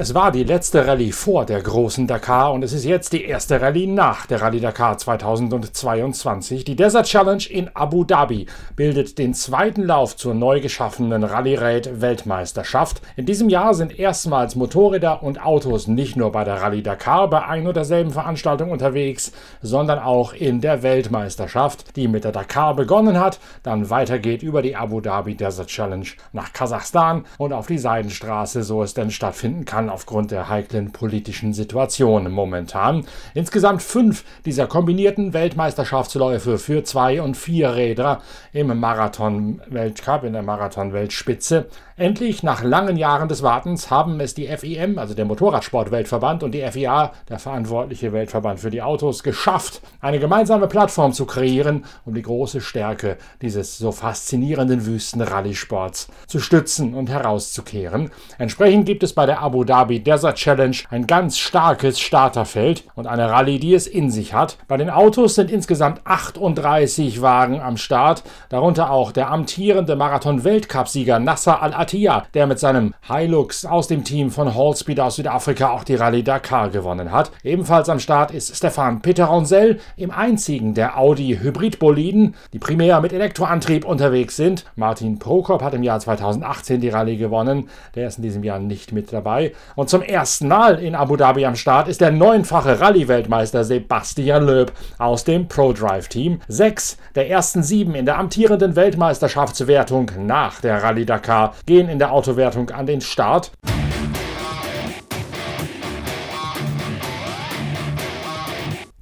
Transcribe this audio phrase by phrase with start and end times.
[0.00, 3.60] Es war die letzte Rallye vor der großen Dakar und es ist jetzt die erste
[3.60, 6.64] Rallye nach der Rallye Dakar 2022.
[6.64, 8.46] Die Desert Challenge in Abu Dhabi
[8.76, 13.02] bildet den zweiten Lauf zur neu geschaffenen Rallye Raid Weltmeisterschaft.
[13.16, 17.44] In diesem Jahr sind erstmals Motorräder und Autos nicht nur bei der Rallye Dakar bei
[17.44, 23.20] ein und derselben Veranstaltung unterwegs, sondern auch in der Weltmeisterschaft, die mit der Dakar begonnen
[23.20, 28.62] hat, dann weitergeht über die Abu Dhabi Desert Challenge nach Kasachstan und auf die Seidenstraße,
[28.62, 33.04] so es denn stattfinden kann aufgrund der heiklen politischen Situation momentan.
[33.34, 41.66] Insgesamt fünf dieser kombinierten Weltmeisterschaftsläufe für zwei und vier Räder im Marathon-Weltcup, in der Marathon-Weltspitze.
[41.96, 46.62] Endlich, nach langen Jahren des Wartens, haben es die FIM, also der Motorradsport-Weltverband, und die
[46.62, 52.22] FIA, der verantwortliche Weltverband für die Autos, geschafft, eine gemeinsame Plattform zu kreieren, um die
[52.22, 58.10] große Stärke dieses so faszinierenden Wüsten-Rallye-Sports zu stützen und herauszukehren.
[58.38, 63.30] Entsprechend gibt es bei der Abu Dhabi Desert Challenge ein ganz starkes Starterfeld und eine
[63.30, 64.58] Rallye, die es in sich hat.
[64.68, 71.62] Bei den Autos sind insgesamt 38 Wagen am Start, darunter auch der amtierende Marathon-Weltcup-Sieger Nasser
[71.62, 76.22] Al-Attiyah der mit seinem Hilux aus dem Team von Hallspeed aus Südafrika auch die Rallye
[76.22, 77.30] Dakar gewonnen hat.
[77.42, 83.84] Ebenfalls am Start ist Stefan Peteronsel im einzigen der Audi Hybridboliden, die primär mit Elektroantrieb
[83.84, 84.64] unterwegs sind.
[84.76, 88.92] Martin Prokop hat im Jahr 2018 die Rallye gewonnen, der ist in diesem Jahr nicht
[88.92, 89.52] mit dabei.
[89.76, 94.72] Und zum ersten Mal in Abu Dhabi am Start ist der neunfache Rallye-Weltmeister Sebastian Loeb
[94.98, 96.40] aus dem ProDrive-Team.
[96.48, 102.12] Sechs der ersten sieben in der amtierenden Weltmeisterschaftswertung nach der Rallye Dakar gehen in der
[102.12, 103.52] Autowertung an den Start.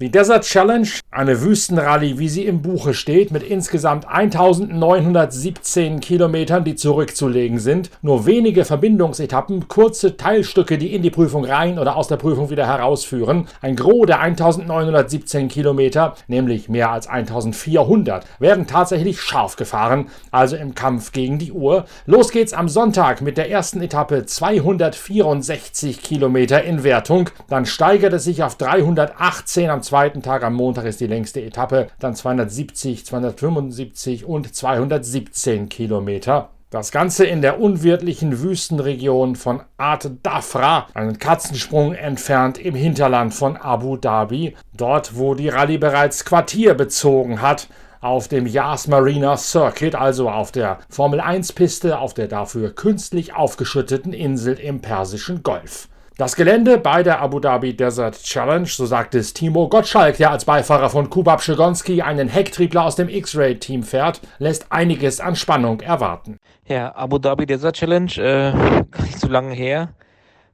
[0.01, 6.75] Die Desert Challenge, eine Wüstenrallye, wie sie im Buche steht, mit insgesamt 1917 Kilometern, die
[6.75, 12.15] zurückzulegen sind, nur wenige Verbindungsetappen, kurze Teilstücke, die in die Prüfung rein oder aus der
[12.15, 13.49] Prüfung wieder herausführen.
[13.61, 20.75] Ein Gros der 1917 Kilometer, nämlich mehr als 1400, werden tatsächlich scharf gefahren, also im
[20.75, 21.83] Kampf gegen die Uhr.
[22.05, 28.23] Los geht's am Sonntag mit der ersten Etappe 264 Kilometer in Wertung, dann steigert es
[28.23, 34.23] sich auf 318 am zweiten Tag am Montag ist die längste Etappe, dann 270, 275
[34.23, 36.49] und 217 Kilometer.
[36.69, 43.57] Das Ganze in der unwirtlichen Wüstenregion von Ad Dafra, einen Katzensprung entfernt im Hinterland von
[43.57, 47.67] Abu Dhabi, dort wo die Rallye bereits Quartier bezogen hat
[47.99, 53.33] auf dem Yas Marina Circuit, also auf der Formel 1 Piste auf der dafür künstlich
[53.33, 55.89] aufgeschütteten Insel im Persischen Golf.
[56.19, 60.43] Das Gelände bei der Abu Dhabi Desert Challenge, so sagt es Timo Gottschalk, der als
[60.43, 66.37] Beifahrer von Kubab Schigonski einen Hecktriebler aus dem X-Ray-Team fährt, lässt einiges an Spannung erwarten.
[66.67, 69.93] Ja, Abu Dhabi Desert Challenge, äh, gar nicht so lange her.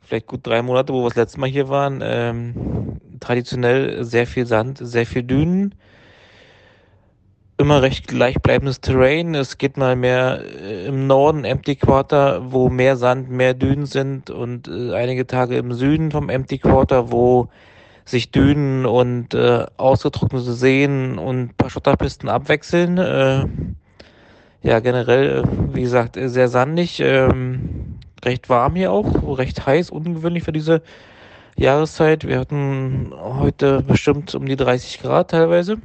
[0.02, 2.00] Vielleicht gut drei Monate, wo wir das letzte Mal hier waren.
[2.04, 5.74] Ähm, traditionell sehr viel Sand, sehr viel Dünen
[7.58, 9.36] immer recht gleichbleibendes Terrain.
[9.36, 14.30] Es geht mal mehr äh, im Norden, Empty Quarter, wo mehr Sand, mehr Dünen sind
[14.30, 17.50] und äh, einige Tage im Süden vom Empty Quarter, wo
[18.04, 22.98] sich Dünen und äh, ausgetrocknete Seen und paar Schotterpisten abwechseln.
[22.98, 23.46] Äh,
[24.62, 25.44] ja, generell,
[25.74, 30.82] wie gesagt, sehr sandig, ähm, recht warm hier auch, recht heiß, ungewöhnlich für diese
[31.56, 32.28] Jahreszeit.
[32.28, 35.78] Wir hatten heute bestimmt um die 30 Grad teilweise.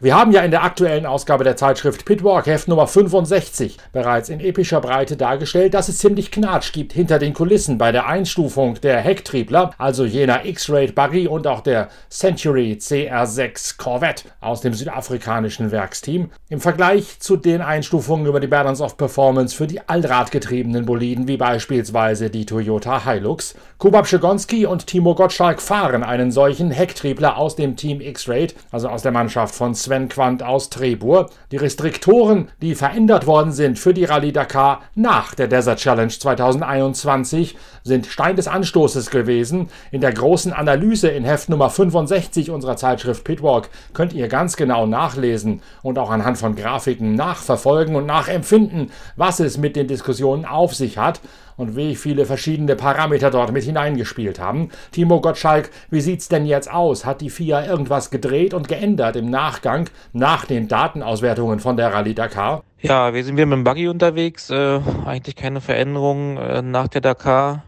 [0.00, 4.38] Wir haben ja in der aktuellen Ausgabe der Zeitschrift Pitwalk Heft Nummer 65 bereits in
[4.38, 9.00] epischer Breite dargestellt, dass es ziemlich Knatsch gibt hinter den Kulissen bei der Einstufung der
[9.00, 16.30] Hecktriebler, also jener X-Rate Buggy und auch der Century CR6 Corvette aus dem südafrikanischen Werksteam
[16.48, 21.38] im Vergleich zu den Einstufungen über die Balance of Performance für die allradgetriebenen Boliden wie
[21.38, 23.56] beispielsweise die Toyota Hilux.
[23.78, 29.02] Kubab Schigonski und Timo Gottschalk fahren einen solchen Hecktriebler aus dem Team X-Rate, also aus
[29.02, 31.30] der Mannschaft von Sven Quandt aus Trebur.
[31.50, 37.56] Die Restriktoren, die verändert worden sind für die Rallye Dakar nach der Desert Challenge 2021,
[37.82, 39.68] sind Stein des Anstoßes gewesen.
[39.90, 44.86] In der großen Analyse in Heft Nummer 65 unserer Zeitschrift Pitwalk könnt ihr ganz genau
[44.86, 50.74] nachlesen und auch anhand von Grafiken nachverfolgen und nachempfinden, was es mit den Diskussionen auf
[50.74, 51.20] sich hat
[51.58, 54.70] und wie viele verschiedene Parameter dort mit hineingespielt haben.
[54.92, 57.04] Timo Gottschalk, wie sieht's denn jetzt aus?
[57.04, 62.14] Hat die FIA irgendwas gedreht und geändert im Nachgang nach den Datenauswertungen von der Rallye
[62.14, 62.62] Dakar?
[62.80, 64.48] Ja, wir sind wieder mit dem Buggy unterwegs.
[64.50, 67.64] Äh, eigentlich keine Veränderungen äh, nach der Dakar.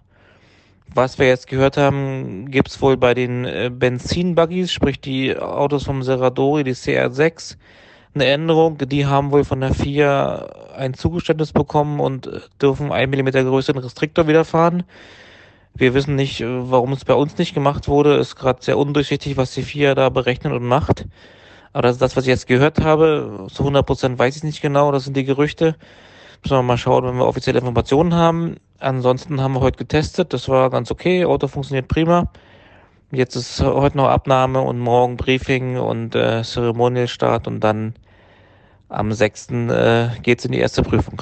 [0.95, 6.03] Was wir jetzt gehört haben, gibt's wohl bei den äh, Benzin-Buggies, sprich die Autos vom
[6.03, 7.57] Serradori, die CR6,
[8.15, 8.79] eine Änderung.
[8.79, 13.83] Die haben wohl von der FIA ein Zugeständnis bekommen und äh, dürfen ein Millimeter größeren
[13.83, 14.85] Restriktor wieder fahren.
[15.75, 18.17] Wir wissen nicht, äh, warum es bei uns nicht gemacht wurde.
[18.17, 21.07] Ist gerade sehr undurchsichtig, was die FIA da berechnet und macht.
[21.73, 23.47] Aber das ist das, was ich jetzt gehört habe.
[23.53, 24.91] Zu 100 Prozent weiß ich nicht genau.
[24.93, 25.77] Das sind die Gerüchte.
[26.43, 28.57] Müssen wir mal schauen, wenn wir offizielle Informationen haben.
[28.79, 30.33] Ansonsten haben wir heute getestet.
[30.33, 31.25] Das war ganz okay.
[31.25, 32.31] Auto funktioniert prima.
[33.13, 37.95] Jetzt ist heute noch Abnahme und morgen Briefing und äh, Zeremonialstart und dann
[38.89, 39.49] am 6.
[39.51, 41.21] Äh, geht's in die erste Prüfung.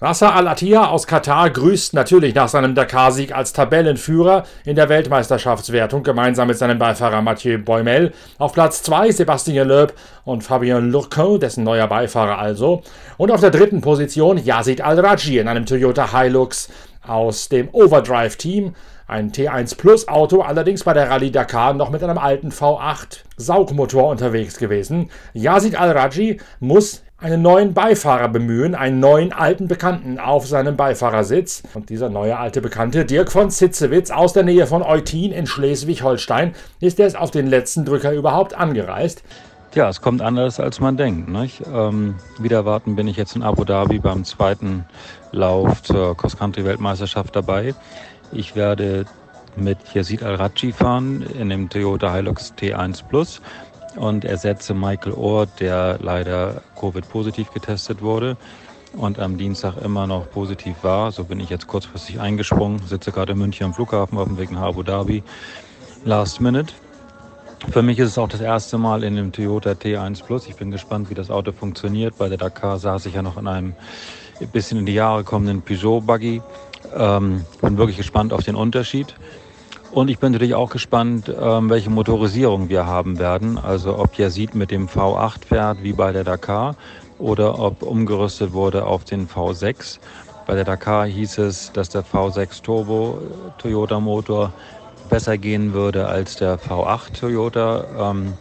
[0.00, 6.48] Rassa Al-Attiyah aus Katar grüßt natürlich nach seinem Dakar-Sieg als Tabellenführer in der Weltmeisterschaftswertung gemeinsam
[6.48, 8.12] mit seinem Beifahrer Mathieu Boimel.
[8.38, 9.94] Auf Platz 2 Sebastien Loeb
[10.24, 12.82] und Fabien Lourcon, dessen neuer Beifahrer also.
[13.16, 16.68] Und auf der dritten Position Yazid Al-Raji in einem Toyota Hilux
[17.06, 18.74] aus dem Overdrive-Team.
[19.08, 24.08] Ein T1 Plus Auto, allerdings bei der Rallye Dakar noch mit einem alten V8 Saugmotor
[24.08, 25.10] unterwegs gewesen.
[25.32, 31.62] Yazid Al-Raji muss einen neuen Beifahrer bemühen, einen neuen alten Bekannten auf seinem Beifahrersitz.
[31.74, 36.56] Und dieser neue alte Bekannte, Dirk von Zitzewitz aus der Nähe von Eutin in Schleswig-Holstein,
[36.80, 39.22] ist erst auf den letzten Drücker überhaupt angereist.
[39.76, 41.28] Ja, es kommt anders, als man denkt.
[41.28, 41.62] Nicht?
[41.72, 44.84] Ähm, wieder warten bin ich jetzt in Abu Dhabi beim zweiten
[45.32, 47.74] Lauf zur Cross-Country-Weltmeisterschaft dabei.
[48.32, 49.04] Ich werde
[49.56, 53.40] mit Yazid Al-Raji fahren in dem Toyota Hilux T1 Plus
[53.96, 58.36] und ersetze Michael Ohr, der leider Covid-positiv getestet wurde
[58.92, 61.12] und am Dienstag immer noch positiv war.
[61.12, 64.50] So bin ich jetzt kurzfristig eingesprungen, sitze gerade in München am Flughafen auf dem Weg
[64.50, 65.22] nach Abu Dhabi.
[66.04, 66.74] Last minute.
[67.70, 70.46] Für mich ist es auch das erste Mal in dem Toyota T1 Plus.
[70.46, 72.16] Ich bin gespannt, wie das Auto funktioniert.
[72.18, 73.74] Bei der Dakar saß ich ja noch in einem
[74.52, 76.42] bisschen in die Jahre kommenden Peugeot Buggy.
[76.94, 79.14] Ähm, bin wirklich gespannt auf den Unterschied.
[79.92, 83.56] Und ich bin natürlich auch gespannt, ähm, welche Motorisierung wir haben werden.
[83.58, 86.76] Also ob Yazid mit dem V8 fährt wie bei der Dakar
[87.18, 89.98] oder ob umgerüstet wurde auf den V6.
[90.46, 93.20] Bei der Dakar hieß es, dass der V6 Turbo
[93.58, 94.52] Toyota Motor
[95.08, 98.10] besser gehen würde als der V8 Toyota.
[98.10, 98.34] Ähm,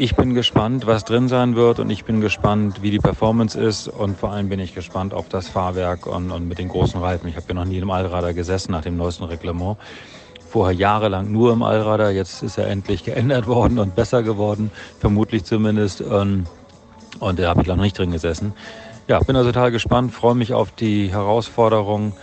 [0.00, 3.86] ich bin gespannt, was drin sein wird und ich bin gespannt, wie die Performance ist
[3.86, 7.28] und vor allem bin ich gespannt auf das Fahrwerk und, und mit den großen Reifen.
[7.28, 9.76] Ich habe ja noch nie im Allrader gesessen nach dem neuesten Reglement.
[10.48, 14.70] Vorher jahrelang nur im Allrader, jetzt ist er endlich geändert worden und besser geworden,
[15.00, 16.00] vermutlich zumindest.
[16.00, 16.46] Ähm,
[17.18, 18.54] und da habe ich noch nicht drin gesessen.
[19.06, 22.14] Ja, bin also total gespannt, freue mich auf die Herausforderung.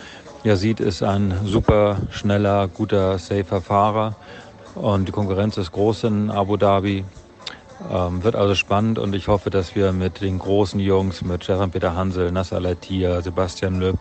[0.43, 4.15] Yazid ist ein super schneller, guter, safer Fahrer
[4.73, 7.05] und die Konkurrenz ist groß in Abu Dhabi.
[7.91, 11.71] Ähm, wird also spannend und ich hoffe, dass wir mit den großen Jungs, mit Stefan
[11.71, 13.97] Peter Hansel, Nasser Latia, Sebastian Löb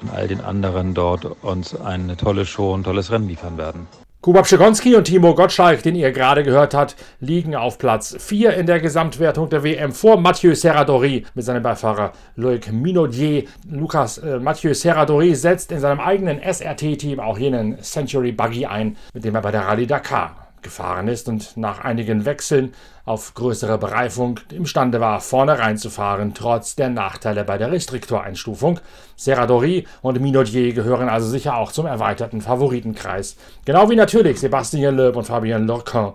[0.00, 3.86] und all den anderen dort uns eine tolle Show, ein tolles Rennen liefern werden.
[4.20, 8.66] Kuba Pszegonski und Timo Gottschalk, den ihr gerade gehört habt, liegen auf Platz 4 in
[8.66, 13.44] der Gesamtwertung der WM vor Mathieu Serradori mit seinem Beifahrer Loic Minaudier.
[13.70, 19.24] Lukas äh, Mathieu Serradori setzt in seinem eigenen SRT-Team auch jenen Century Buggy ein, mit
[19.24, 22.74] dem er bei der Rallye Dakar gefahren ist und nach einigen Wechseln
[23.04, 28.80] auf größere Bereifung imstande war, vorne reinzufahren, trotz der Nachteile bei der Restriktoreinstufung.
[29.16, 33.36] Serradori und Minaudier gehören also sicher auch zum erweiterten Favoritenkreis.
[33.64, 36.14] Genau wie natürlich Sébastien Loeb und Fabien Lorcan.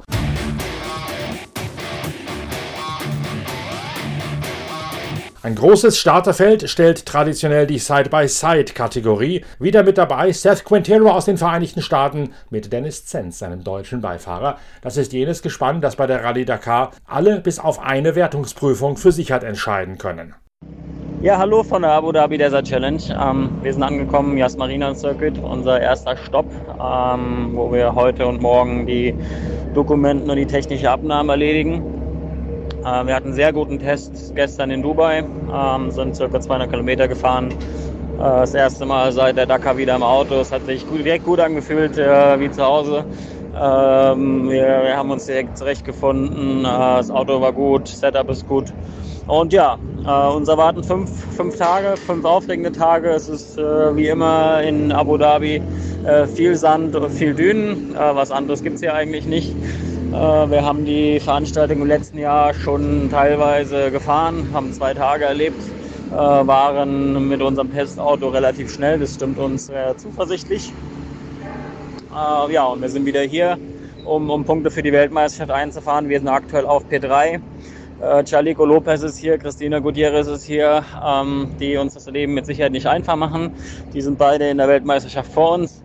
[5.43, 9.43] Ein großes Starterfeld stellt traditionell die Side-by-Side-Kategorie.
[9.59, 14.55] Wieder mit dabei Seth Quintero aus den Vereinigten Staaten mit Dennis Zenz, seinem deutschen Beifahrer.
[14.81, 19.11] Das ist jenes Gespann, das bei der Rallye Dakar alle bis auf eine Wertungsprüfung für
[19.11, 20.33] sich hat entscheiden können.
[21.21, 23.01] Ja, hallo von der Abu Dhabi Desert Challenge.
[23.11, 28.41] Ähm, wir sind angekommen, Yas Marina Circuit, unser erster Stopp, ähm, wo wir heute und
[28.41, 29.13] morgen die
[29.73, 32.02] Dokumenten und die technische Abnahme erledigen.
[32.83, 35.19] Äh, wir hatten einen sehr guten Test gestern in Dubai,
[35.53, 37.49] ähm, sind circa 200 Kilometer gefahren.
[37.51, 40.35] Äh, das erste Mal seit der Dakar wieder im Auto.
[40.35, 43.05] Es hat sich direkt gut angefühlt, äh, wie zu Hause.
[43.55, 46.59] Ähm, wir, haben uns direkt zurechtgefunden.
[46.59, 48.73] Äh, das Auto war gut, Setup ist gut.
[49.27, 49.77] Und ja,
[50.35, 53.07] uns erwarten fünf, fünf Tage, fünf aufregende Tage.
[53.11, 55.61] Es ist wie immer in Abu Dhabi
[56.35, 57.95] viel Sand und viel Dünen.
[57.95, 59.55] was anderes gibt es hier eigentlich nicht.
[60.13, 65.59] Äh, wir haben die Veranstaltung im letzten Jahr schon teilweise gefahren, haben zwei Tage erlebt,
[66.11, 70.71] äh, waren mit unserem Testauto relativ schnell, das stimmt uns sehr zuversichtlich.
[72.11, 73.57] Äh, ja, und wir sind wieder hier,
[74.05, 76.07] um, um Punkte für die Weltmeisterschaft einzufahren.
[76.07, 77.41] Wir sind aktuell auf P3.
[78.29, 82.73] Chalico Lopez ist hier, Christina Gutierrez ist hier, ähm, die uns das Leben mit Sicherheit
[82.73, 83.53] nicht einfach machen.
[83.93, 85.82] Die sind beide in der Weltmeisterschaft vor uns.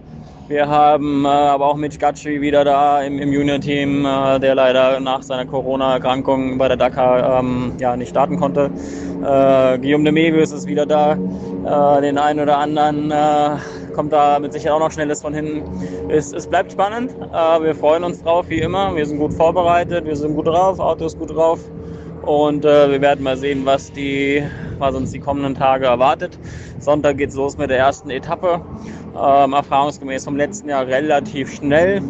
[0.49, 4.99] Wir haben äh, aber auch Mitch Gatschi wieder da im, im Junior-Team, äh, der leider
[4.99, 8.71] nach seiner Corona-Erkrankung bei der Dakar ähm, ja, nicht starten konnte.
[9.21, 11.19] Äh, Guillaume de Mebius ist wieder da.
[11.19, 13.57] Äh, den einen oder anderen äh,
[13.95, 15.63] kommt da mit Sicherheit auch noch Schnelles von hinten.
[16.09, 17.11] Es, es bleibt spannend.
[17.11, 18.97] Äh, wir freuen uns drauf, wie immer.
[18.97, 21.61] Wir sind gut vorbereitet, wir sind gut drauf, Auto ist gut drauf.
[22.23, 24.43] Und äh, wir werden mal sehen, was, die,
[24.79, 26.39] was uns die kommenden Tage erwartet.
[26.79, 28.63] Sonntag geht es los mit der ersten Etappe.
[29.21, 32.01] Ähm, erfahrungsgemäß vom letzten Jahr relativ schnell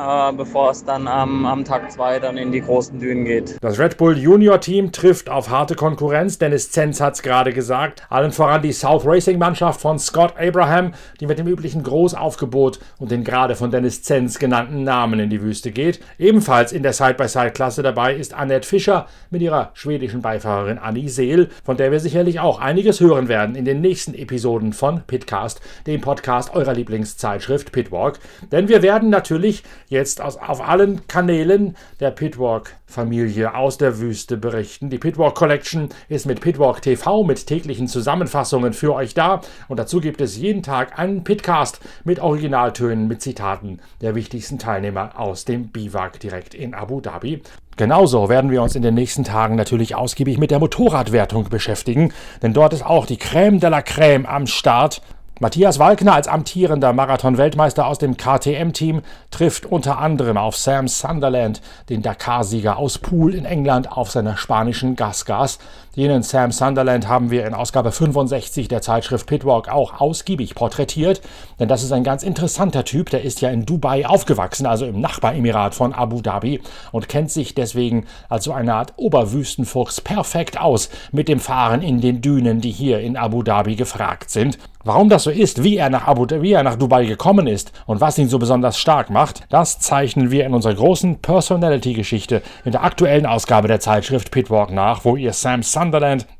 [0.00, 3.56] äh, bevor es dann am, am Tag 2 dann in die großen Dünen geht.
[3.60, 6.38] Das Red Bull Junior Team trifft auf harte Konkurrenz.
[6.38, 8.02] Dennis Zenz hat es gerade gesagt.
[8.08, 13.10] Allen voran die South Racing Mannschaft von Scott Abraham, die mit dem üblichen Großaufgebot und
[13.10, 16.00] den gerade von Dennis Zenz genannten Namen in die Wüste geht.
[16.18, 21.76] Ebenfalls in der Side-by-Side-Klasse dabei ist Annette Fischer mit ihrer schwedischen Beifahrerin Annie Seel, von
[21.76, 26.54] der wir sicherlich auch einiges hören werden in den nächsten Episoden von Pitcast, dem Podcast
[26.54, 28.18] eurer Lieblingszeitschrift Pitwalk.
[28.50, 34.88] Denn wir werden natürlich jetzt aus, auf allen Kanälen der Pitwalk-Familie aus der Wüste berichten.
[34.88, 40.00] Die Pitwalk Collection ist mit Pitwalk TV mit täglichen Zusammenfassungen für euch da und dazu
[40.00, 45.68] gibt es jeden Tag einen Pitcast mit Originaltönen, mit Zitaten der wichtigsten Teilnehmer aus dem
[45.68, 47.42] Biwak direkt in Abu Dhabi.
[47.76, 52.52] Genauso werden wir uns in den nächsten Tagen natürlich ausgiebig mit der Motorradwertung beschäftigen, denn
[52.52, 55.02] dort ist auch die Crème de la Crème am Start.
[55.42, 62.02] Matthias Walkner als amtierender Marathon-Weltmeister aus dem KTM-Team trifft unter anderem auf Sam Sunderland, den
[62.02, 65.58] Dakar-Sieger aus Poole in England, auf seiner spanischen Gasgas.
[66.00, 71.20] Jenen Sam Sunderland haben wir in Ausgabe 65 der Zeitschrift Pitwalk auch ausgiebig porträtiert,
[71.58, 74.98] denn das ist ein ganz interessanter Typ, der ist ja in Dubai aufgewachsen, also im
[75.02, 80.88] Nachbaremirat von Abu Dhabi und kennt sich deswegen als so eine Art Oberwüstenfuchs perfekt aus
[81.12, 84.56] mit dem Fahren in den Dünen, die hier in Abu Dhabi gefragt sind.
[84.82, 88.00] Warum das so ist, wie er nach Abu wie er nach Dubai gekommen ist und
[88.00, 92.82] was ihn so besonders stark macht, das zeichnen wir in unserer großen Personality-Geschichte in der
[92.82, 95.89] aktuellen Ausgabe der Zeitschrift Pitwalk nach, wo ihr Sam Sunderland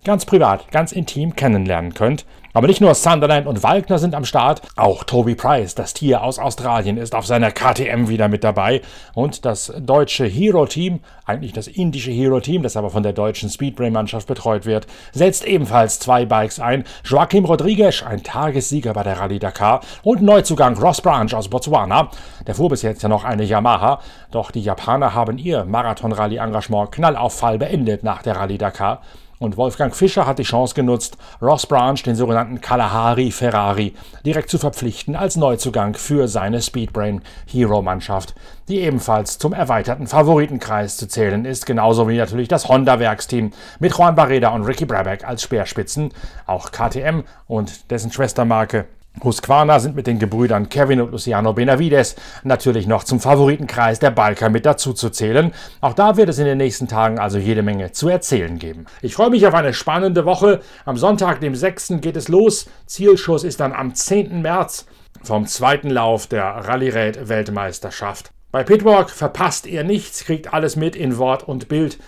[0.05, 2.25] ganz privat, ganz intim kennenlernen könnt.
[2.53, 6.41] Aber nicht nur Sunderland und Walkner sind am Start, auch Toby Price, das Tier aus
[6.41, 8.81] Australien, ist auf seiner KTM wieder mit dabei.
[9.15, 14.67] Und das deutsche Hero-Team, eigentlich das indische Hero-Team, das aber von der deutschen Speedbrain-Mannschaft betreut
[14.67, 16.83] wird, setzt ebenfalls zwei Bikes ein.
[17.05, 22.11] Joaquim Rodriguez, ein Tagessieger bei der Rallye Dakar, und Neuzugang Ross Branch aus Botswana.
[22.49, 24.01] Der fuhr bis jetzt ja noch eine Yamaha,
[24.33, 29.03] doch die Japaner haben ihr Marathon-Rallye-Engagement knallauffall beendet nach der Rallye Dakar.
[29.41, 33.95] Und Wolfgang Fischer hat die Chance genutzt, Ross Branch, den sogenannten Kalahari Ferrari,
[34.25, 38.35] direkt zu verpflichten als Neuzugang für seine Speedbrain Hero Mannschaft,
[38.69, 44.15] die ebenfalls zum erweiterten Favoritenkreis zu zählen ist, genauso wie natürlich das Honda-Werksteam mit Juan
[44.15, 46.11] Barreda und Ricky Brabeck als Speerspitzen,
[46.47, 48.87] auch KTM und dessen Schwestermarke
[49.23, 54.49] Husqvarna sind mit den Gebrüdern Kevin und Luciano Benavides natürlich noch zum Favoritenkreis der Balker
[54.49, 55.53] mit dazu zu zählen.
[55.81, 58.87] Auch da wird es in den nächsten Tagen also jede Menge zu erzählen geben.
[59.03, 60.61] Ich freue mich auf eine spannende Woche.
[60.85, 61.95] Am Sonntag, dem 6.
[62.01, 62.67] geht es los.
[62.87, 64.41] Zielschuss ist dann am 10.
[64.43, 64.87] März
[65.23, 68.31] vom zweiten Lauf der Rallye-Weltmeisterschaft.
[68.53, 71.99] Bei Pitwalk verpasst ihr nichts, kriegt alles mit in Wort und Bild.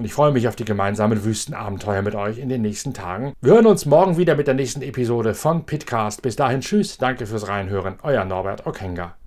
[0.00, 3.34] Und ich freue mich auf die gemeinsamen Wüstenabenteuer mit euch in den nächsten Tagen.
[3.42, 6.22] Wir hören uns morgen wieder mit der nächsten Episode von Pitcast.
[6.22, 9.19] Bis dahin, tschüss, danke fürs Reinhören, euer Norbert Okenga.